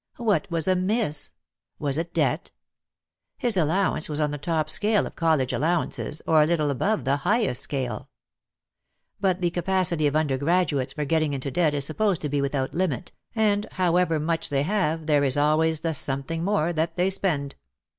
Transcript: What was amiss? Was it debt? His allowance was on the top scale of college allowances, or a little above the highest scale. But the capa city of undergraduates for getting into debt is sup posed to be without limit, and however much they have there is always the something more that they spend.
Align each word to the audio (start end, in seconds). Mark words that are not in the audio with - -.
What 0.17 0.49
was 0.49 0.67
amiss? 0.67 1.31
Was 1.77 1.99
it 1.99 2.11
debt? 2.11 2.49
His 3.37 3.55
allowance 3.55 4.09
was 4.09 4.19
on 4.19 4.31
the 4.31 4.39
top 4.39 4.67
scale 4.67 5.05
of 5.05 5.15
college 5.15 5.53
allowances, 5.53 6.23
or 6.25 6.41
a 6.41 6.47
little 6.47 6.71
above 6.71 7.05
the 7.05 7.17
highest 7.17 7.61
scale. 7.61 8.09
But 9.19 9.41
the 9.41 9.51
capa 9.51 9.85
city 9.85 10.07
of 10.07 10.15
undergraduates 10.15 10.93
for 10.93 11.05
getting 11.05 11.33
into 11.33 11.51
debt 11.51 11.75
is 11.75 11.85
sup 11.85 11.97
posed 11.97 12.21
to 12.23 12.29
be 12.29 12.41
without 12.41 12.73
limit, 12.73 13.11
and 13.35 13.67
however 13.73 14.19
much 14.19 14.49
they 14.49 14.63
have 14.63 15.05
there 15.05 15.23
is 15.23 15.37
always 15.37 15.81
the 15.81 15.93
something 15.93 16.43
more 16.43 16.73
that 16.73 16.95
they 16.95 17.11
spend. 17.11 17.53